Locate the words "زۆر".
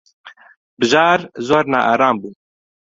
1.47-1.63